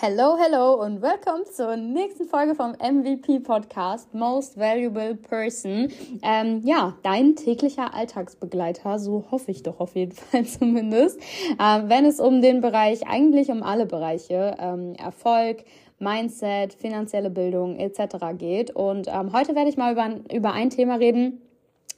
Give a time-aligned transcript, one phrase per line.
[0.00, 5.88] Hello, hello und willkommen zur nächsten Folge vom MVP Podcast Most Valuable Person.
[6.22, 11.18] Ähm, ja, dein täglicher Alltagsbegleiter, so hoffe ich doch auf jeden Fall zumindest.
[11.58, 15.64] Ähm, wenn es um den Bereich, eigentlich um alle Bereiche, ähm, Erfolg,
[15.98, 18.38] Mindset, finanzielle Bildung etc.
[18.38, 18.70] geht.
[18.70, 21.42] Und ähm, heute werde ich mal über, über ein Thema reden,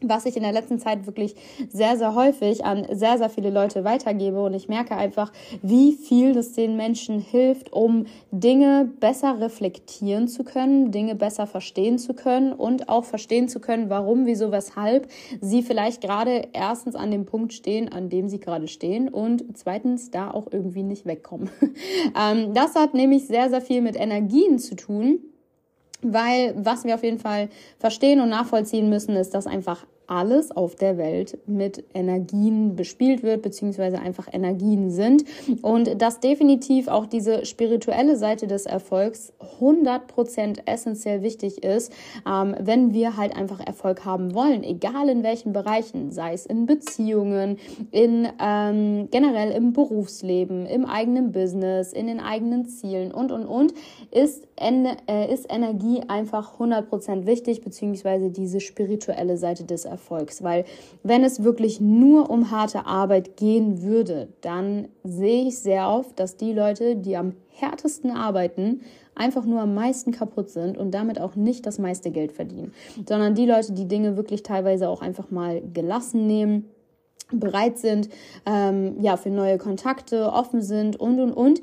[0.03, 1.35] was ich in der letzten Zeit wirklich
[1.69, 4.43] sehr, sehr häufig an sehr, sehr viele Leute weitergebe.
[4.43, 5.33] Und ich merke einfach,
[5.63, 11.99] wie viel das den Menschen hilft, um Dinge besser reflektieren zu können, Dinge besser verstehen
[11.99, 15.09] zu können und auch verstehen zu können, warum, wieso, weshalb
[15.41, 20.11] sie vielleicht gerade erstens an dem Punkt stehen, an dem sie gerade stehen und zweitens
[20.11, 21.51] da auch irgendwie nicht wegkommen.
[22.19, 25.21] Ähm, das hat nämlich sehr, sehr viel mit Energien zu tun
[26.03, 30.75] weil was wir auf jeden Fall verstehen und nachvollziehen müssen, ist, dass einfach alles auf
[30.75, 35.25] der Welt mit Energien bespielt wird, beziehungsweise einfach Energien sind.
[35.63, 41.93] Und dass definitiv auch diese spirituelle Seite des Erfolgs 100% essentiell wichtig ist,
[42.27, 46.67] ähm, wenn wir halt einfach Erfolg haben wollen, egal in welchen Bereichen, sei es in
[46.67, 47.59] Beziehungen,
[47.93, 53.75] in ähm, generell im Berufsleben, im eigenen Business, in den eigenen Zielen und, und, und,
[54.11, 60.00] ist, äh, ist Energie einfach 100% wichtig, beziehungsweise diese spirituelle Seite des Erfolgs.
[60.01, 60.65] Erfolgs, weil
[61.03, 66.37] wenn es wirklich nur um harte Arbeit gehen würde, dann sehe ich sehr oft, dass
[66.37, 68.81] die Leute, die am härtesten arbeiten,
[69.15, 72.73] einfach nur am meisten kaputt sind und damit auch nicht das meiste Geld verdienen,
[73.07, 76.71] sondern die Leute, die Dinge wirklich teilweise auch einfach mal gelassen nehmen,
[77.31, 78.09] bereit sind,
[78.47, 81.61] ähm, ja, für neue Kontakte offen sind und und und,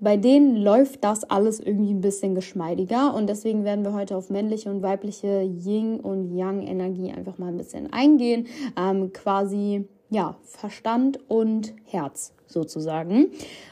[0.00, 4.30] bei denen läuft das alles irgendwie ein bisschen geschmeidiger und deswegen werden wir heute auf
[4.30, 8.46] männliche und weibliche Yin und Yang Energie einfach mal ein bisschen eingehen,
[8.76, 13.26] ähm, quasi ja Verstand und Herz sozusagen.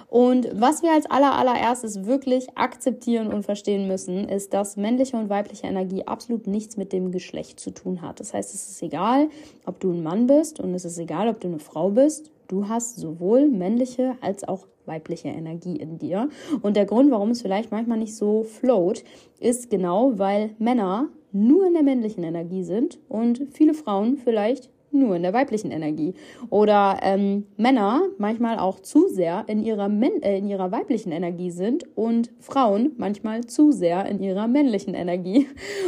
[0.08, 5.30] Und was wir als aller allererstes wirklich akzeptieren und verstehen müssen, ist, dass männliche und
[5.30, 8.20] weibliche Energie absolut nichts mit dem Geschlecht zu tun hat.
[8.20, 9.28] Das heißt, es ist egal,
[9.64, 12.30] ob du ein Mann bist und es ist egal, ob du eine Frau bist.
[12.48, 16.28] Du hast sowohl männliche als auch weibliche Energie in dir.
[16.62, 19.04] Und der Grund, warum es vielleicht manchmal nicht so float,
[19.40, 25.16] ist genau, weil Männer nur in der männlichen Energie sind und viele Frauen vielleicht nur
[25.16, 26.14] in der weiblichen Energie.
[26.50, 29.90] Oder ähm, Männer manchmal auch zu sehr in ihrer,
[30.22, 35.46] äh, in ihrer weiblichen Energie sind und Frauen manchmal zu sehr in ihrer männlichen Energie.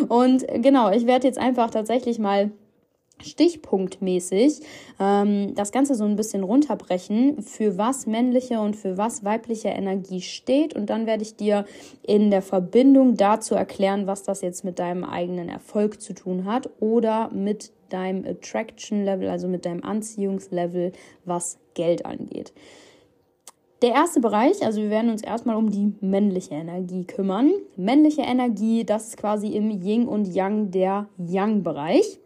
[0.08, 2.50] Und genau, ich werde jetzt einfach tatsächlich mal
[3.22, 4.60] stichpunktmäßig
[5.00, 10.20] ähm, das Ganze so ein bisschen runterbrechen, für was männliche und für was weibliche Energie
[10.20, 10.74] steht.
[10.74, 11.64] Und dann werde ich dir
[12.02, 16.70] in der Verbindung dazu erklären, was das jetzt mit deinem eigenen Erfolg zu tun hat
[16.80, 20.92] oder mit deinem Attraction Level, also mit deinem Anziehungslevel,
[21.24, 22.52] was Geld angeht.
[23.80, 27.52] Der erste Bereich, also wir werden uns erstmal um die männliche Energie kümmern.
[27.76, 32.18] Männliche Energie, das ist quasi im Yin und Yang der Yang-Bereich.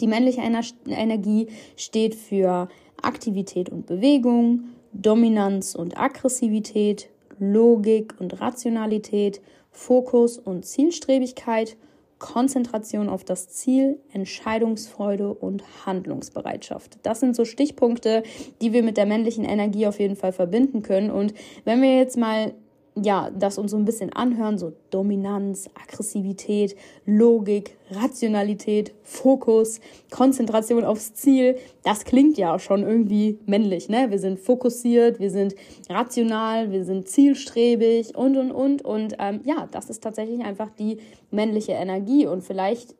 [0.00, 0.42] Die männliche
[0.86, 2.68] Energie steht für
[3.00, 11.76] Aktivität und Bewegung, Dominanz und Aggressivität, Logik und Rationalität, Fokus und Zielstrebigkeit,
[12.18, 16.98] Konzentration auf das Ziel, Entscheidungsfreude und Handlungsbereitschaft.
[17.02, 18.22] Das sind so Stichpunkte,
[18.62, 21.10] die wir mit der männlichen Energie auf jeden Fall verbinden können.
[21.10, 22.54] Und wenn wir jetzt mal
[23.02, 29.80] ja, das uns so ein bisschen anhören, so Dominanz, Aggressivität, Logik, Rationalität, Fokus,
[30.10, 34.10] Konzentration aufs Ziel, das klingt ja schon irgendwie männlich, ne?
[34.10, 35.54] Wir sind fokussiert, wir sind
[35.90, 38.82] rational, wir sind zielstrebig und, und, und.
[38.82, 40.98] Und ähm, ja, das ist tatsächlich einfach die
[41.30, 42.94] männliche Energie und vielleicht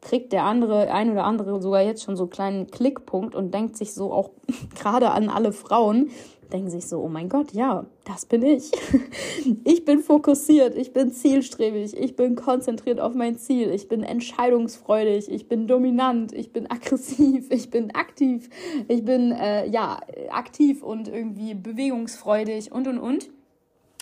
[0.00, 3.76] kriegt der andere, ein oder andere sogar jetzt schon so einen kleinen Klickpunkt und denkt
[3.76, 4.30] sich so auch
[4.74, 6.10] gerade an alle Frauen,
[6.52, 8.70] denken sich so, oh mein Gott, ja, das bin ich.
[9.64, 15.30] Ich bin fokussiert, ich bin zielstrebig, ich bin konzentriert auf mein Ziel, ich bin entscheidungsfreudig,
[15.30, 18.48] ich bin dominant, ich bin aggressiv, ich bin aktiv,
[18.88, 20.00] ich bin äh, ja
[20.30, 23.28] aktiv und irgendwie bewegungsfreudig und und und.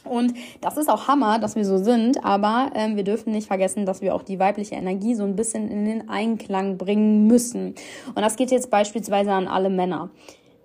[0.05, 3.87] Und das ist auch Hammer, dass wir so sind, aber ähm, wir dürfen nicht vergessen,
[3.87, 7.75] dass wir auch die weibliche Energie so ein bisschen in den Einklang bringen müssen.
[8.15, 10.11] Und das geht jetzt beispielsweise an alle Männer.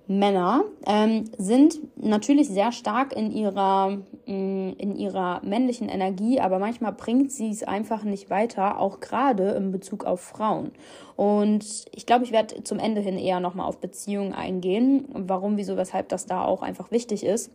[0.09, 6.93] Männer ähm, sind natürlich sehr stark in ihrer, mm, in ihrer männlichen Energie, aber manchmal
[6.93, 10.71] bringt sie es einfach nicht weiter, auch gerade in Bezug auf Frauen.
[11.15, 15.77] Und ich glaube, ich werde zum Ende hin eher nochmal auf Beziehungen eingehen, warum, wieso,
[15.77, 17.51] weshalb das da auch einfach wichtig ist.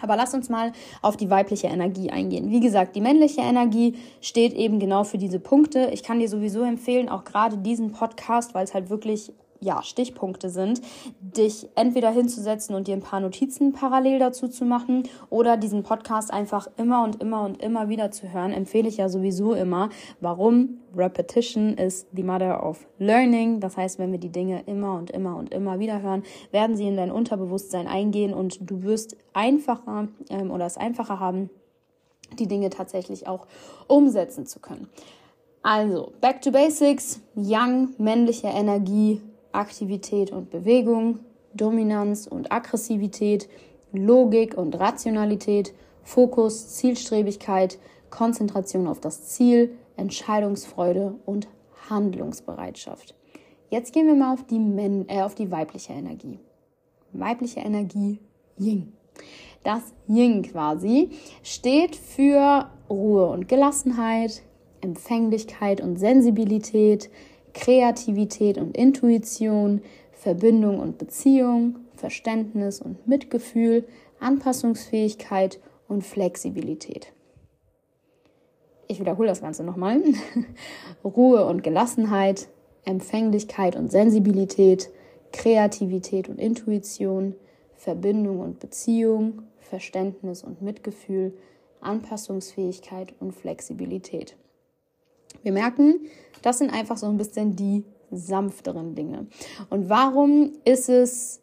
[0.00, 0.70] Aber lass uns mal
[1.02, 2.52] auf die weibliche Energie eingehen.
[2.52, 5.90] Wie gesagt, die männliche Energie steht eben genau für diese Punkte.
[5.92, 10.50] Ich kann dir sowieso empfehlen, auch gerade diesen Podcast, weil es halt wirklich ja, Stichpunkte
[10.50, 10.80] sind,
[11.20, 16.32] dich entweder hinzusetzen und dir ein paar Notizen parallel dazu zu machen oder diesen Podcast
[16.32, 19.90] einfach immer und immer und immer wieder zu hören, empfehle ich ja sowieso immer.
[20.20, 20.78] Warum?
[20.94, 23.60] Repetition is the mother of learning.
[23.60, 26.22] Das heißt, wenn wir die Dinge immer und immer und immer wieder hören,
[26.52, 31.50] werden sie in dein Unterbewusstsein eingehen und du wirst einfacher ähm, oder es einfacher haben,
[32.38, 33.46] die Dinge tatsächlich auch
[33.86, 34.88] umsetzen zu können.
[35.62, 39.20] Also, back to basics, Young, männliche Energie,
[39.56, 41.20] Aktivität und Bewegung,
[41.54, 43.48] Dominanz und Aggressivität,
[43.92, 47.78] Logik und Rationalität, Fokus, Zielstrebigkeit,
[48.10, 51.48] Konzentration auf das Ziel, Entscheidungsfreude und
[51.88, 53.14] Handlungsbereitschaft.
[53.70, 56.38] Jetzt gehen wir mal auf die, Men äh, auf die weibliche Energie.
[57.12, 58.20] Weibliche Energie
[58.58, 58.92] Ying.
[59.64, 61.10] Das Ying quasi
[61.42, 64.42] steht für Ruhe und Gelassenheit,
[64.80, 67.10] Empfänglichkeit und Sensibilität,
[67.56, 69.80] Kreativität und Intuition,
[70.12, 73.84] Verbindung und Beziehung, Verständnis und Mitgefühl,
[74.20, 75.58] Anpassungsfähigkeit
[75.88, 77.12] und Flexibilität.
[78.88, 80.02] Ich wiederhole das Ganze nochmal.
[81.04, 82.48] Ruhe und Gelassenheit,
[82.84, 84.90] Empfänglichkeit und Sensibilität,
[85.32, 87.34] Kreativität und Intuition,
[87.74, 91.32] Verbindung und Beziehung, Verständnis und Mitgefühl,
[91.80, 94.36] Anpassungsfähigkeit und Flexibilität.
[95.42, 96.00] Wir merken,
[96.42, 99.26] das sind einfach so ein bisschen die sanfteren Dinge.
[99.70, 101.40] Und warum ist es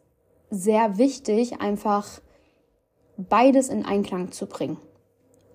[0.50, 2.20] sehr wichtig, einfach
[3.16, 4.78] beides in Einklang zu bringen?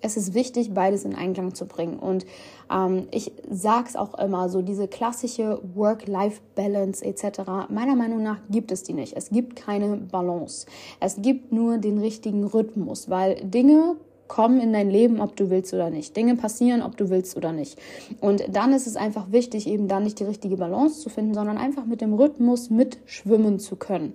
[0.02, 1.98] Es ist wichtig, beides in Einklang zu bringen.
[1.98, 2.24] Und
[2.72, 7.40] ähm, ich sage es auch immer, so diese klassische Work-Life-Balance etc.
[7.68, 9.16] Meiner Meinung nach gibt es die nicht.
[9.16, 10.66] Es gibt keine Balance.
[11.00, 13.96] Es gibt nur den richtigen Rhythmus, weil Dinge
[14.30, 16.16] kommen in dein Leben, ob du willst oder nicht.
[16.16, 17.76] Dinge passieren, ob du willst oder nicht.
[18.20, 21.58] Und dann ist es einfach wichtig, eben da nicht die richtige Balance zu finden, sondern
[21.58, 24.14] einfach mit dem Rhythmus mitschwimmen zu können.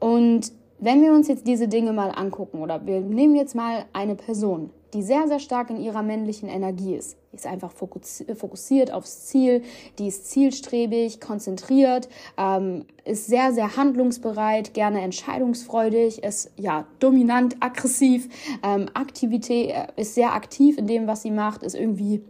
[0.00, 4.14] Und wenn wir uns jetzt diese Dinge mal angucken oder wir nehmen jetzt mal eine
[4.14, 7.16] Person, die sehr, sehr stark in ihrer männlichen Energie ist.
[7.32, 9.62] Die ist einfach fokussiert aufs Ziel,
[9.98, 18.28] die ist zielstrebig, konzentriert, ähm, ist sehr, sehr handlungsbereit, gerne entscheidungsfreudig, ist ja dominant, aggressiv,
[18.62, 22.22] ähm, Aktivität, äh, ist sehr aktiv in dem, was sie macht, ist irgendwie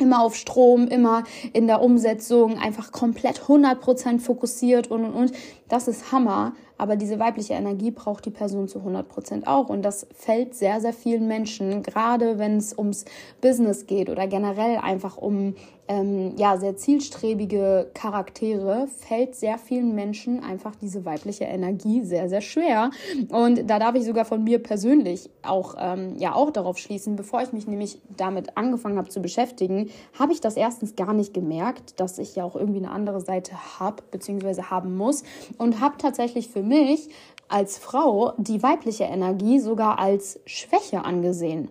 [0.00, 5.32] immer auf Strom, immer in der Umsetzung, einfach komplett 100% fokussiert und und und.
[5.68, 6.54] Das ist Hammer.
[6.80, 9.68] Aber diese weibliche Energie braucht die Person zu 100 Prozent auch.
[9.68, 13.04] Und das fällt sehr, sehr vielen Menschen, gerade wenn es ums
[13.42, 15.56] Business geht oder generell einfach um
[15.90, 22.40] ähm, ja, sehr zielstrebige Charaktere, fällt sehr vielen Menschen einfach diese weibliche Energie sehr, sehr
[22.40, 22.92] schwer.
[23.28, 27.42] Und da darf ich sogar von mir persönlich auch, ähm, ja, auch darauf schließen, bevor
[27.42, 31.98] ich mich nämlich damit angefangen habe zu beschäftigen, habe ich das erstens gar nicht gemerkt,
[31.98, 35.24] dass ich ja auch irgendwie eine andere Seite habe, beziehungsweise haben muss
[35.58, 37.10] und habe tatsächlich für mich
[37.48, 41.68] als Frau die weibliche Energie sogar als Schwäche angesehen.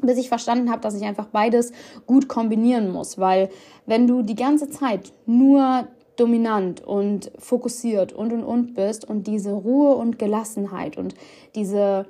[0.00, 1.72] Bis ich verstanden habe, dass ich einfach beides
[2.06, 3.50] gut kombinieren muss, weil
[3.86, 5.86] wenn du die ganze Zeit nur
[6.16, 11.14] dominant und fokussiert und und und bist und diese Ruhe und Gelassenheit und
[11.54, 12.06] diese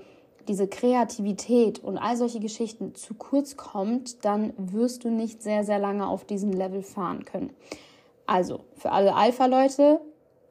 [0.49, 5.78] diese Kreativität und all solche Geschichten zu kurz kommt, dann wirst du nicht sehr, sehr
[5.78, 7.50] lange auf diesem Level fahren können.
[8.26, 10.00] Also für alle Alpha-Leute,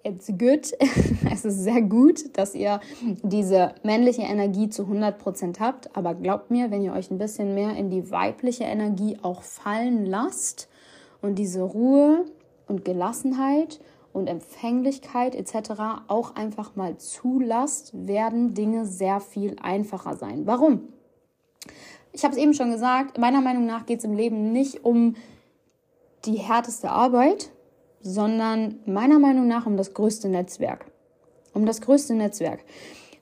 [0.04, 0.72] it's good.
[1.32, 2.80] es ist sehr gut, dass ihr
[3.22, 5.96] diese männliche Energie zu 100% habt.
[5.96, 10.06] Aber glaubt mir, wenn ihr euch ein bisschen mehr in die weibliche Energie auch fallen
[10.06, 10.70] lasst
[11.22, 12.26] und diese Ruhe
[12.68, 13.80] und Gelassenheit
[14.12, 15.72] und Empfänglichkeit etc.
[16.08, 20.46] auch einfach mal zulasst, werden Dinge sehr viel einfacher sein.
[20.46, 20.90] Warum?
[22.12, 25.16] Ich habe es eben schon gesagt, meiner Meinung nach geht es im Leben nicht um
[26.26, 27.52] die härteste Arbeit,
[28.04, 30.86] sondern meiner Meinung nach um das größte Netzwerk.
[31.54, 32.60] Um das größte Netzwerk.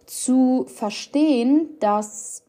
[0.05, 2.43] Zu verstehen, dass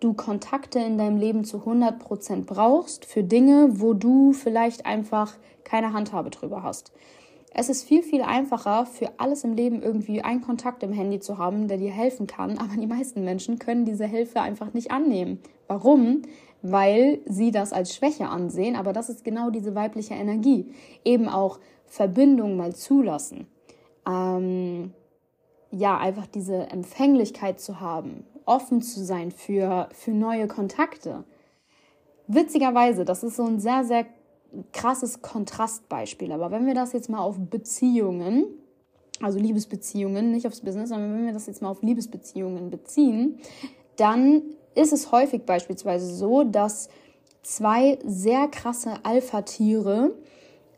[0.00, 5.92] du Kontakte in deinem Leben zu 100% brauchst für Dinge, wo du vielleicht einfach keine
[5.92, 6.92] Handhabe drüber hast.
[7.54, 11.36] Es ist viel, viel einfacher, für alles im Leben irgendwie einen Kontakt im Handy zu
[11.36, 12.56] haben, der dir helfen kann.
[12.56, 15.38] Aber die meisten Menschen können diese Hilfe einfach nicht annehmen.
[15.68, 16.22] Warum?
[16.62, 18.76] Weil sie das als Schwäche ansehen.
[18.76, 20.72] Aber das ist genau diese weibliche Energie.
[21.04, 23.46] Eben auch Verbindung mal zulassen.
[24.08, 24.92] Ähm,
[25.70, 31.24] ja, einfach diese Empfänglichkeit zu haben, offen zu sein für, für neue Kontakte.
[32.28, 34.06] Witzigerweise, das ist so ein sehr, sehr
[34.72, 36.32] krasses Kontrastbeispiel.
[36.32, 38.44] Aber wenn wir das jetzt mal auf Beziehungen,
[39.20, 43.38] also Liebesbeziehungen, nicht aufs Business, sondern wenn wir das jetzt mal auf Liebesbeziehungen beziehen,
[43.96, 44.42] dann
[44.74, 46.88] ist es häufig beispielsweise so, dass
[47.42, 50.12] zwei sehr krasse Alpha-Tiere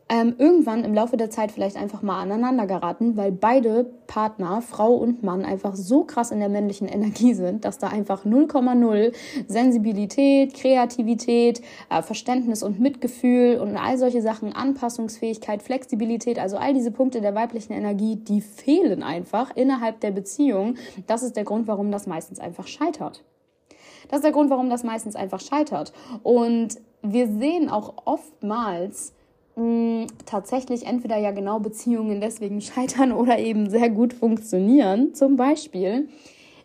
[0.07, 4.93] ähm, irgendwann im Laufe der Zeit vielleicht einfach mal aneinander geraten, weil beide Partner, Frau
[4.93, 9.13] und Mann, einfach so krass in der männlichen Energie sind, dass da einfach 0,0
[9.47, 16.91] Sensibilität, Kreativität, äh, Verständnis und Mitgefühl und all solche Sachen, Anpassungsfähigkeit, Flexibilität, also all diese
[16.91, 20.75] Punkte der weiblichen Energie, die fehlen einfach innerhalb der Beziehung.
[21.07, 23.23] Das ist der Grund, warum das meistens einfach scheitert.
[24.09, 25.93] Das ist der Grund, warum das meistens einfach scheitert.
[26.23, 29.13] Und wir sehen auch oftmals,
[29.55, 35.13] mh, tatsächlich entweder ja genau Beziehungen deswegen scheitern oder eben sehr gut funktionieren.
[35.13, 36.09] Zum Beispiel,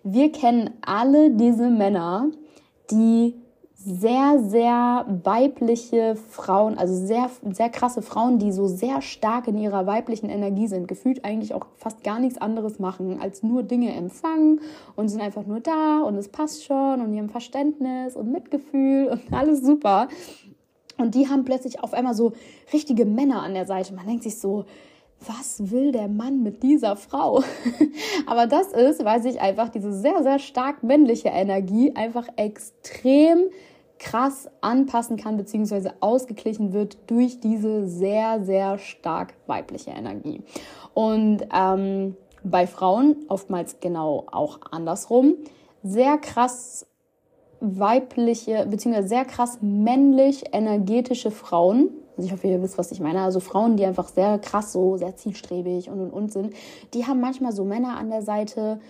[0.02, 2.30] wir kennen alle diese Männer,
[2.90, 3.34] die
[3.82, 9.86] sehr, sehr weibliche Frauen, also sehr, sehr krasse Frauen, die so sehr stark in ihrer
[9.86, 14.60] weiblichen Energie sind, gefühlt eigentlich auch fast gar nichts anderes machen, als nur Dinge empfangen
[14.96, 19.22] und sind einfach nur da und es passt schon und haben Verständnis und Mitgefühl und
[19.32, 20.08] alles super.
[20.98, 22.32] Und die haben plötzlich auf einmal so
[22.74, 23.94] richtige Männer an der Seite.
[23.94, 24.66] Man denkt sich so,
[25.26, 27.42] was will der Mann mit dieser Frau?
[28.26, 33.44] Aber das ist, weil sich einfach diese sehr, sehr stark männliche Energie einfach extrem
[34.00, 40.42] krass anpassen kann, beziehungsweise ausgeglichen wird durch diese sehr, sehr stark weibliche Energie.
[40.94, 45.34] Und ähm, bei Frauen oftmals genau auch andersrum.
[45.82, 46.86] Sehr krass
[47.60, 53.20] weibliche, beziehungsweise sehr krass männlich energetische Frauen, also ich hoffe, ihr wisst, was ich meine,
[53.20, 56.54] also Frauen, die einfach sehr krass so, sehr zielstrebig und und und sind,
[56.92, 58.80] die haben manchmal so Männer an der Seite,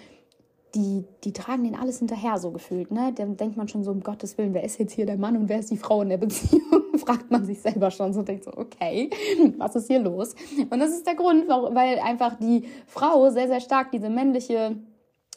[0.75, 2.91] die, die tragen den alles hinterher, so gefühlt.
[2.91, 3.13] Ne?
[3.15, 5.49] Dann denkt man schon so, um Gottes Willen, wer ist jetzt hier der Mann und
[5.49, 6.83] wer ist die Frau in der Beziehung?
[6.97, 9.11] Fragt man sich selber schon so, denkt so, okay,
[9.59, 10.35] was ist hier los?
[10.69, 14.77] Und das ist der Grund, weil einfach die Frau sehr, sehr stark diese männliche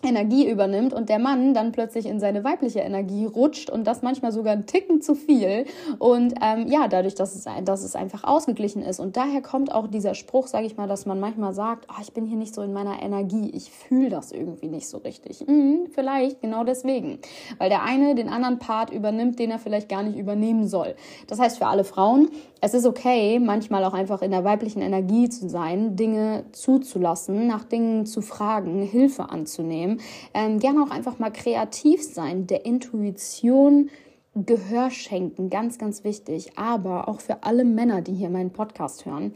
[0.04, 4.32] Energie übernimmt und der Mann dann plötzlich in seine weibliche Energie rutscht und das manchmal
[4.32, 5.66] sogar ein Ticken zu viel.
[6.00, 9.00] Und ähm, ja, dadurch, dass es, dass es einfach ausgeglichen ist.
[9.00, 12.14] Und daher kommt auch dieser Spruch, sage ich mal, dass man manchmal sagt, oh, ich
[12.14, 15.46] bin hier nicht so in meiner Energie, ich fühle das irgendwie nicht so richtig.
[15.48, 17.20] Mhm, vielleicht genau deswegen.
[17.58, 20.96] Weil der eine den anderen Part übernimmt, den er vielleicht gar nicht übernehmen soll.
[21.28, 22.30] Das heißt für alle Frauen,
[22.66, 27.66] es ist okay, manchmal auch einfach in der weiblichen Energie zu sein, Dinge zuzulassen, nach
[27.66, 29.93] Dingen zu fragen, Hilfe anzunehmen,
[30.34, 33.90] ähm, gerne auch einfach mal kreativ sein, der Intuition
[34.36, 36.58] Gehör schenken, ganz, ganz wichtig.
[36.58, 39.32] Aber auch für alle Männer, die hier meinen Podcast hören,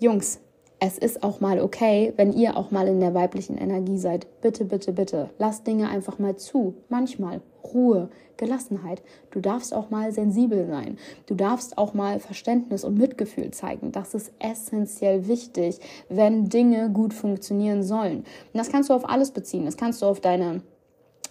[0.00, 0.40] Jungs,
[0.80, 4.26] es ist auch mal okay, wenn ihr auch mal in der weiblichen Energie seid.
[4.40, 5.30] Bitte, bitte, bitte.
[5.38, 6.74] Lasst Dinge einfach mal zu.
[6.88, 9.02] Manchmal Ruhe, Gelassenheit.
[9.30, 10.98] Du darfst auch mal sensibel sein.
[11.26, 13.92] Du darfst auch mal Verständnis und Mitgefühl zeigen.
[13.92, 15.78] Das ist essentiell wichtig,
[16.08, 18.18] wenn Dinge gut funktionieren sollen.
[18.18, 19.64] Und das kannst du auf alles beziehen.
[19.64, 20.62] Das kannst du auf deine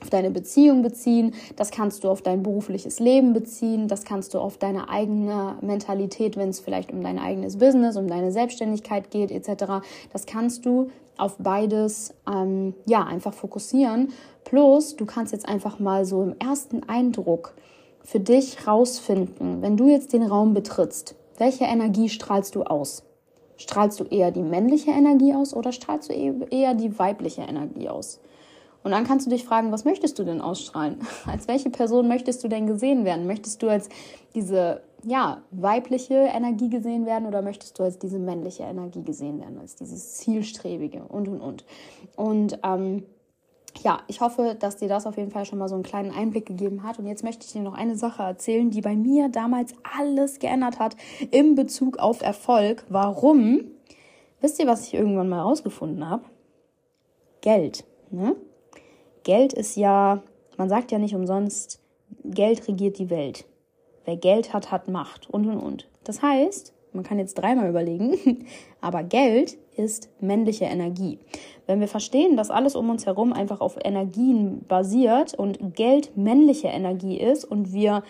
[0.01, 4.39] auf deine Beziehung beziehen, das kannst du auf dein berufliches Leben beziehen, das kannst du
[4.39, 9.29] auf deine eigene Mentalität, wenn es vielleicht um dein eigenes Business, um deine Selbstständigkeit geht,
[9.29, 9.85] etc.
[10.11, 14.11] Das kannst du auf beides ähm, ja einfach fokussieren.
[14.51, 17.53] Plus, du kannst jetzt einfach mal so im ersten Eindruck
[18.03, 23.03] für dich rausfinden, wenn du jetzt den Raum betrittst, welche Energie strahlst du aus?
[23.55, 27.87] Strahlst du eher die männliche Energie aus oder strahlst du e-, eher die weibliche Energie
[27.87, 28.19] aus?
[28.83, 30.99] Und dann kannst du dich fragen, was möchtest du denn ausstrahlen?
[31.25, 33.27] Als welche Person möchtest du denn gesehen werden?
[33.27, 33.87] Möchtest du als
[34.35, 39.59] diese ja, weibliche Energie gesehen werden oder möchtest du als diese männliche Energie gesehen werden,
[39.59, 41.63] als dieses zielstrebige und und und.
[42.17, 43.05] Und ähm,
[43.79, 46.45] ja, ich hoffe, dass dir das auf jeden Fall schon mal so einen kleinen Einblick
[46.45, 46.99] gegeben hat.
[46.99, 50.79] Und jetzt möchte ich dir noch eine Sache erzählen, die bei mir damals alles geändert
[50.79, 50.95] hat
[51.31, 52.83] im Bezug auf Erfolg.
[52.89, 53.61] Warum?
[54.41, 56.23] Wisst ihr, was ich irgendwann mal rausgefunden habe?
[57.41, 57.85] Geld.
[58.09, 58.35] Ne?
[59.23, 60.21] Geld ist ja,
[60.57, 61.81] man sagt ja nicht umsonst,
[62.23, 63.45] Geld regiert die Welt.
[64.05, 65.87] Wer Geld hat, hat Macht und und und.
[66.03, 68.45] Das heißt, man kann jetzt dreimal überlegen,
[68.81, 71.19] aber Geld ist männliche Energie.
[71.71, 76.67] Wenn wir verstehen, dass alles um uns herum einfach auf Energien basiert und Geld männliche
[76.67, 78.03] Energie ist und wir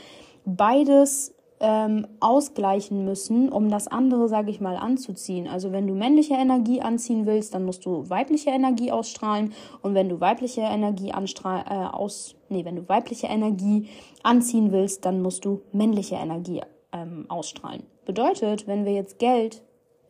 [0.45, 5.47] beides ähm, ausgleichen müssen, um das andere, sage ich mal, anzuziehen.
[5.47, 9.53] Also wenn du männliche Energie anziehen willst, dann musst du weibliche Energie ausstrahlen
[9.83, 13.89] und wenn du weibliche Energie anstrahl äh, aus nee, wenn du weibliche Energie
[14.23, 16.61] anziehen willst, dann musst du männliche Energie
[16.93, 17.83] ähm, ausstrahlen.
[18.07, 19.61] Bedeutet, wenn wir jetzt Geld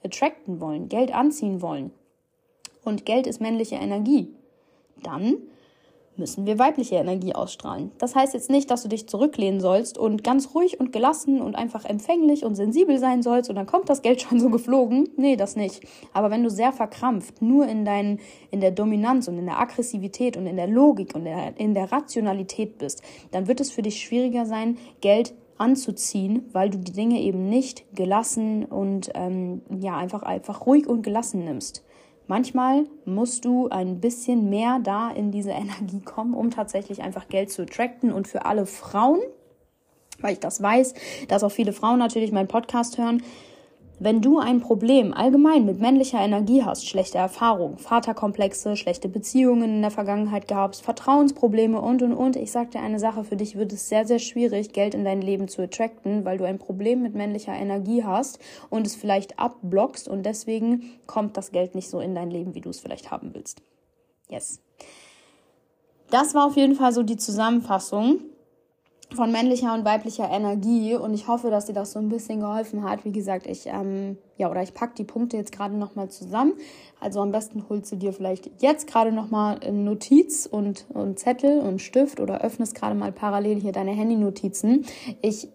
[0.05, 1.91] attracten wollen, Geld anziehen wollen
[2.83, 4.33] und Geld ist männliche Energie,
[5.03, 5.37] dann
[6.17, 7.91] müssen wir weibliche Energie ausstrahlen.
[7.97, 11.55] Das heißt jetzt nicht, dass du dich zurücklehnen sollst und ganz ruhig und gelassen und
[11.55, 15.09] einfach empfänglich und sensibel sein sollst und dann kommt das Geld schon so geflogen.
[15.17, 15.81] Nee, das nicht.
[16.13, 18.19] Aber wenn du sehr verkrampft, nur in deinen,
[18.51, 22.77] in der Dominanz und in der Aggressivität und in der Logik und in der Rationalität
[22.77, 27.47] bist, dann wird es für dich schwieriger sein, Geld anzuziehen, weil du die Dinge eben
[27.47, 31.83] nicht gelassen und ähm, ja einfach einfach ruhig und gelassen nimmst.
[32.31, 37.51] Manchmal musst du ein bisschen mehr da in diese Energie kommen, um tatsächlich einfach Geld
[37.51, 38.09] zu attracten.
[38.13, 39.19] Und für alle Frauen,
[40.21, 40.93] weil ich das weiß,
[41.27, 43.21] dass auch viele Frauen natürlich meinen Podcast hören,
[44.03, 49.81] wenn du ein Problem allgemein mit männlicher Energie hast, schlechte Erfahrungen, Vaterkomplexe, schlechte Beziehungen in
[49.83, 53.71] der Vergangenheit gehabt, Vertrauensprobleme und und und, ich sag dir eine Sache, für dich wird
[53.71, 57.13] es sehr, sehr schwierig, Geld in dein Leben zu attracten, weil du ein Problem mit
[57.13, 58.39] männlicher Energie hast
[58.71, 62.61] und es vielleicht abblockst und deswegen kommt das Geld nicht so in dein Leben, wie
[62.61, 63.61] du es vielleicht haben willst.
[64.29, 64.63] Yes.
[66.09, 68.21] Das war auf jeden Fall so die Zusammenfassung
[69.15, 72.83] von männlicher und weiblicher Energie und ich hoffe, dass dir das so ein bisschen geholfen
[72.83, 73.05] hat.
[73.05, 76.53] Wie gesagt, ich ähm, ja oder ich packe die Punkte jetzt gerade noch mal zusammen.
[76.99, 81.59] Also am besten holst du dir vielleicht jetzt gerade noch mal Notiz und, und Zettel
[81.59, 84.85] und Stift oder öffnest gerade mal parallel hier deine Handy-Notizen.
[85.21, 85.49] Ich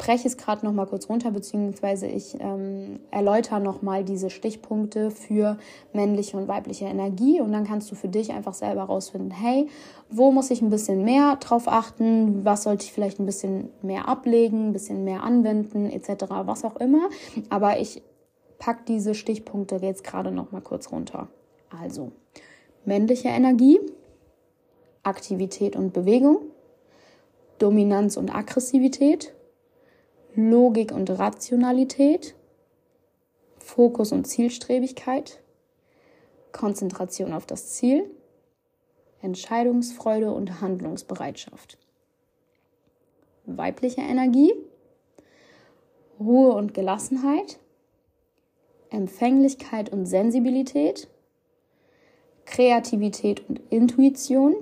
[0.00, 5.10] breche es gerade noch mal kurz runter, beziehungsweise ich ähm, erläutere noch mal diese Stichpunkte
[5.10, 5.58] für
[5.92, 9.68] männliche und weibliche Energie und dann kannst du für dich einfach selber rausfinden, hey,
[10.08, 14.08] wo muss ich ein bisschen mehr drauf achten, was sollte ich vielleicht ein bisschen mehr
[14.08, 17.10] ablegen, ein bisschen mehr anwenden, etc., was auch immer.
[17.50, 18.02] Aber ich
[18.58, 21.28] packe diese Stichpunkte jetzt gerade noch mal kurz runter.
[21.78, 22.10] Also,
[22.86, 23.78] männliche Energie,
[25.02, 26.38] Aktivität und Bewegung,
[27.58, 29.34] Dominanz und Aggressivität,
[30.34, 32.34] Logik und Rationalität,
[33.58, 35.40] Fokus und Zielstrebigkeit,
[36.52, 38.10] Konzentration auf das Ziel,
[39.22, 41.78] Entscheidungsfreude und Handlungsbereitschaft.
[43.44, 44.52] Weibliche Energie,
[46.18, 47.58] Ruhe und Gelassenheit,
[48.90, 51.08] Empfänglichkeit und Sensibilität,
[52.44, 54.54] Kreativität und Intuition,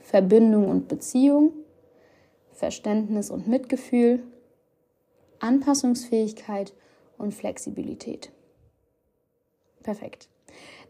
[0.00, 1.52] Verbindung und Beziehung,
[2.52, 4.22] Verständnis und Mitgefühl,
[5.40, 6.74] Anpassungsfähigkeit
[7.18, 8.30] und Flexibilität.
[9.82, 10.28] Perfekt.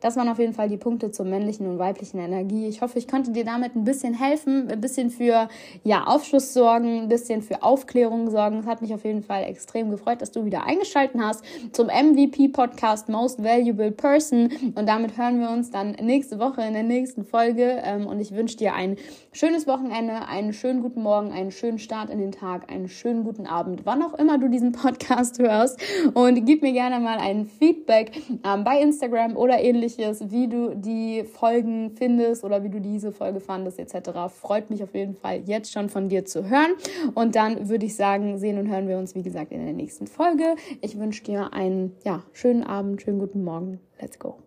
[0.00, 2.66] Das waren auf jeden Fall die Punkte zur männlichen und weiblichen Energie.
[2.66, 5.48] Ich hoffe, ich konnte dir damit ein bisschen helfen, ein bisschen für
[5.84, 8.58] ja, Aufschluss sorgen, ein bisschen für Aufklärung sorgen.
[8.58, 13.08] Es hat mich auf jeden Fall extrem gefreut, dass du wieder eingeschaltet hast zum MVP-Podcast
[13.08, 14.50] Most Valuable Person.
[14.74, 17.80] Und damit hören wir uns dann nächste Woche in der nächsten Folge.
[17.84, 18.96] Ähm, und ich wünsche dir ein
[19.32, 23.46] schönes Wochenende, einen schönen guten Morgen, einen schönen Start in den Tag, einen schönen guten
[23.46, 25.80] Abend, wann auch immer du diesen Podcast hörst.
[26.14, 28.12] Und gib mir gerne mal ein Feedback
[28.44, 33.40] ähm, bei Instagram oder ähnliches, wie du die Folgen findest oder wie du diese Folge
[33.40, 34.10] fandest etc.
[34.28, 36.72] Freut mich auf jeden Fall jetzt schon von dir zu hören.
[37.14, 40.06] Und dann würde ich sagen, sehen und hören wir uns, wie gesagt, in der nächsten
[40.06, 40.56] Folge.
[40.80, 43.80] Ich wünsche dir einen ja, schönen Abend, schönen guten Morgen.
[44.00, 44.45] Let's go.